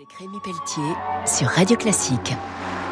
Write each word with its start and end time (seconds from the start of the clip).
Avec 0.00 0.12
Rémi 0.18 0.40
Pelletier 0.42 0.94
sur 1.26 1.46
Radio 1.48 1.76
Classique. 1.76 2.32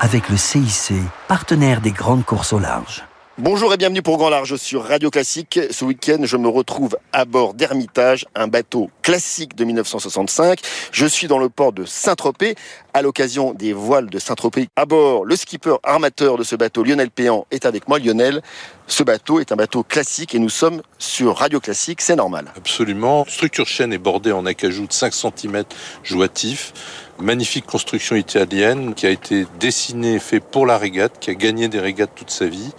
Avec 0.00 0.28
le 0.28 0.36
CIC, 0.36 0.92
partenaire 1.28 1.80
des 1.80 1.92
grandes 1.92 2.26
courses 2.26 2.52
au 2.52 2.58
large. 2.58 3.04
Bonjour 3.38 3.72
et 3.72 3.78
bienvenue 3.78 4.02
pour 4.02 4.18
Grand 4.18 4.28
Large 4.28 4.56
sur 4.56 4.84
Radio 4.84 5.08
Classique. 5.08 5.58
Ce 5.70 5.82
week-end, 5.82 6.18
je 6.24 6.36
me 6.36 6.48
retrouve 6.48 6.98
à 7.14 7.24
bord 7.24 7.54
d'Hermitage, 7.54 8.26
un 8.34 8.48
bateau 8.48 8.90
classique 9.00 9.56
de 9.56 9.64
1965. 9.64 10.60
Je 10.92 11.06
suis 11.06 11.26
dans 11.26 11.38
le 11.38 11.48
port 11.48 11.72
de 11.72 11.86
Saint-Tropez 11.86 12.54
à 12.92 13.00
l'occasion 13.00 13.54
des 13.54 13.72
voiles 13.72 14.10
de 14.10 14.18
Saint-Tropez. 14.18 14.68
À 14.76 14.84
bord, 14.84 15.24
le 15.24 15.36
skipper 15.36 15.76
armateur 15.82 16.36
de 16.36 16.42
ce 16.42 16.54
bateau, 16.54 16.84
Lionel 16.84 17.10
Péan, 17.10 17.46
est 17.50 17.64
avec 17.64 17.88
moi. 17.88 17.98
Lionel, 17.98 18.42
ce 18.90 19.04
bateau 19.04 19.38
est 19.40 19.52
un 19.52 19.56
bateau 19.56 19.82
classique 19.82 20.34
et 20.34 20.38
nous 20.38 20.48
sommes 20.48 20.82
sur 20.98 21.36
Radio 21.36 21.60
Classique, 21.60 22.00
c'est 22.00 22.16
normal. 22.16 22.52
Absolument. 22.56 23.24
Structure 23.28 23.66
chaîne 23.66 23.92
est 23.92 23.98
bordée 23.98 24.32
en 24.32 24.44
acajou 24.46 24.86
de 24.86 24.92
5 24.92 25.14
cm 25.14 25.64
jointif. 26.02 26.72
Magnifique 27.18 27.66
construction 27.66 28.16
italienne 28.16 28.94
qui 28.94 29.06
a 29.06 29.10
été 29.10 29.46
dessinée 29.60 30.14
et 30.14 30.18
fait 30.18 30.40
pour 30.40 30.66
la 30.66 30.76
régate, 30.76 31.18
qui 31.20 31.30
a 31.30 31.34
gagné 31.34 31.68
des 31.68 31.78
régates 31.78 32.10
toute 32.16 32.30
sa 32.30 32.46
vie 32.46 32.72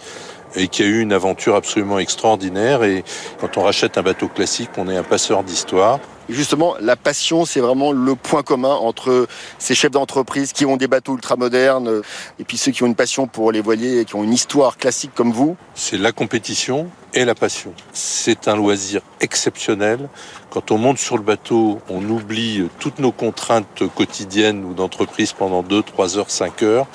et 0.54 0.68
qui 0.68 0.82
a 0.82 0.86
eu 0.86 1.00
une 1.00 1.14
aventure 1.14 1.54
absolument 1.54 1.98
extraordinaire. 1.98 2.84
Et 2.84 3.04
quand 3.40 3.56
on 3.56 3.62
rachète 3.62 3.96
un 3.96 4.02
bateau 4.02 4.28
classique, 4.28 4.70
on 4.76 4.88
est 4.90 4.96
un 4.96 5.02
passeur 5.02 5.42
d'histoire. 5.44 5.98
Justement, 6.28 6.74
la 6.80 6.96
passion, 6.96 7.44
c'est 7.44 7.60
vraiment 7.60 7.92
le 7.92 8.14
point 8.14 8.42
commun 8.42 8.74
entre 8.74 9.26
ces 9.58 9.74
chefs 9.74 9.90
d'entreprise 9.90 10.52
qui 10.52 10.64
ont 10.64 10.76
des 10.76 10.86
bateaux 10.86 11.14
ultramodernes 11.14 12.02
et 12.38 12.44
puis 12.44 12.56
ceux 12.56 12.72
qui 12.72 12.82
ont 12.82 12.86
une 12.86 12.94
passion 12.94 13.26
pour 13.26 13.52
les 13.52 13.60
voiliers 13.60 14.00
et 14.00 14.04
qui 14.04 14.14
ont 14.14 14.24
une 14.24 14.32
histoire 14.32 14.76
classique 14.76 15.12
comme 15.14 15.32
vous. 15.32 15.56
C'est 15.74 15.98
la 15.98 16.12
compétition 16.12 16.88
et 17.14 17.24
la 17.24 17.34
passion. 17.34 17.74
C'est 17.92 18.48
un 18.48 18.56
loisir 18.56 19.02
exceptionnel. 19.20 20.08
Quand 20.50 20.70
on 20.70 20.78
monte 20.78 20.98
sur 20.98 21.16
le 21.16 21.22
bateau, 21.22 21.80
on 21.88 22.06
oublie 22.08 22.68
toutes 22.78 22.98
nos 22.98 23.12
contraintes 23.12 23.82
quotidiennes 23.94 24.64
ou 24.64 24.74
d'entreprise 24.74 25.32
pendant 25.32 25.62
2, 25.62 25.82
3 25.82 26.18
heures, 26.18 26.30
5 26.30 26.62
heures 26.62 26.86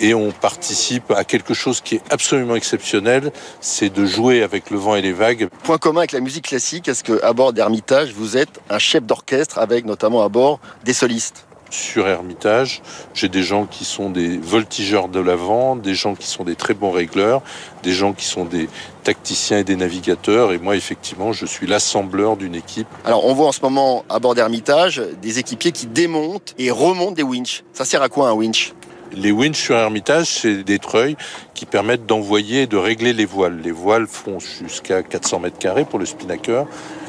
et 0.00 0.14
on 0.14 0.32
participe 0.32 1.10
à 1.10 1.24
quelque 1.24 1.54
chose 1.54 1.80
qui 1.80 1.96
est 1.96 2.02
absolument 2.10 2.56
exceptionnel, 2.56 3.32
c'est 3.60 3.90
de 3.90 4.06
jouer 4.06 4.42
avec 4.42 4.70
le 4.70 4.78
vent 4.78 4.96
et 4.96 5.02
les 5.02 5.12
vagues. 5.12 5.48
Point 5.62 5.78
commun 5.78 6.00
avec 6.00 6.12
la 6.12 6.20
musique 6.20 6.48
classique, 6.48 6.88
est-ce 6.88 7.04
qu'à 7.04 7.32
bord 7.32 7.52
d'Hermitage, 7.52 8.12
vous 8.12 8.36
êtes 8.36 8.60
un 8.70 8.78
chef 8.78 9.04
d'orchestre 9.04 9.58
avec 9.58 9.84
notamment 9.84 10.22
à 10.22 10.28
bord 10.28 10.60
des 10.84 10.92
solistes 10.92 11.44
sur 11.70 12.08
Hermitage. 12.08 12.82
J'ai 13.14 13.28
des 13.28 13.42
gens 13.42 13.64
qui 13.64 13.84
sont 13.84 14.10
des 14.10 14.38
voltigeurs 14.38 15.08
de 15.08 15.20
l'avant, 15.20 15.76
des 15.76 15.94
gens 15.94 16.14
qui 16.14 16.26
sont 16.26 16.44
des 16.44 16.56
très 16.56 16.74
bons 16.74 16.90
régleurs, 16.90 17.42
des 17.82 17.92
gens 17.92 18.12
qui 18.12 18.24
sont 18.24 18.44
des 18.44 18.68
tacticiens 19.04 19.58
et 19.58 19.64
des 19.64 19.76
navigateurs. 19.76 20.52
Et 20.52 20.58
moi, 20.58 20.76
effectivement, 20.76 21.32
je 21.32 21.46
suis 21.46 21.66
l'assembleur 21.66 22.36
d'une 22.36 22.54
équipe. 22.54 22.88
Alors, 23.04 23.24
on 23.24 23.34
voit 23.34 23.46
en 23.46 23.52
ce 23.52 23.60
moment 23.62 24.04
à 24.08 24.18
bord 24.18 24.34
d'Hermitage 24.34 25.02
des 25.22 25.38
équipiers 25.38 25.72
qui 25.72 25.86
démontent 25.86 26.54
et 26.58 26.70
remontent 26.70 27.12
des 27.12 27.22
winches. 27.22 27.62
Ça 27.72 27.84
sert 27.84 28.02
à 28.02 28.08
quoi 28.08 28.28
un 28.28 28.32
winch? 28.32 28.74
Les 29.12 29.30
winches 29.30 29.60
sur 29.60 29.76
Hermitage, 29.76 30.26
c'est 30.26 30.62
des 30.62 30.78
treuils 30.78 31.16
qui 31.54 31.66
permettent 31.66 32.06
d'envoyer 32.06 32.66
de 32.66 32.76
régler 32.76 33.12
les 33.12 33.24
voiles. 33.24 33.60
Les 33.62 33.70
voiles 33.70 34.06
font 34.06 34.38
jusqu'à 34.38 35.02
400 35.02 35.40
mètres 35.40 35.58
carrés 35.58 35.84
pour 35.84 35.98
le 35.98 36.06
spinnaker. 36.06 36.66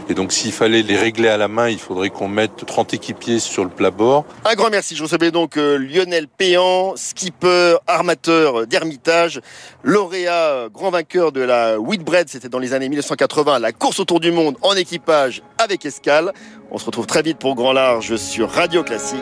Et 0.09 0.13
donc, 0.13 0.33
s'il 0.33 0.51
fallait 0.51 0.81
les 0.81 0.97
régler 0.97 1.29
à 1.29 1.37
la 1.37 1.47
main, 1.47 1.69
il 1.69 1.79
faudrait 1.79 2.09
qu'on 2.09 2.27
mette 2.27 2.65
30 2.65 2.93
équipiers 2.93 3.39
sur 3.39 3.63
le 3.63 3.69
plat-bord. 3.69 4.25
Un 4.43 4.55
grand 4.55 4.69
merci. 4.69 4.95
Je 4.95 5.03
recevais 5.03 5.31
donc 5.31 5.57
euh, 5.57 5.77
Lionel 5.77 6.27
Péan, 6.27 6.93
skipper, 6.97 7.77
armateur 7.87 8.67
d'Hermitage, 8.67 9.39
lauréat, 9.83 10.67
grand 10.73 10.89
vainqueur 10.89 11.31
de 11.31 11.41
la 11.41 11.79
Whitbread. 11.79 12.27
C'était 12.27 12.49
dans 12.49 12.59
les 12.59 12.73
années 12.73 12.89
1980, 12.89 13.59
la 13.59 13.71
course 13.71 13.99
autour 13.99 14.19
du 14.19 14.31
monde 14.31 14.57
en 14.63 14.75
équipage 14.75 15.43
avec 15.57 15.85
escale. 15.85 16.33
On 16.71 16.77
se 16.77 16.85
retrouve 16.85 17.05
très 17.05 17.21
vite 17.21 17.37
pour 17.37 17.55
Grand 17.55 17.73
Large 17.73 18.15
sur 18.17 18.49
Radio 18.49 18.83
Classique. 18.83 19.21